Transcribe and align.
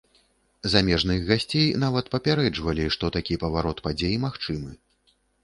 Замежных 0.73 1.19
гасцей 1.27 1.67
нават 1.83 2.09
папярэджвалі, 2.15 2.89
што 2.97 3.13
такі 3.19 3.39
паварот 3.45 3.85
падзей 3.87 4.19
магчымы. 4.27 4.75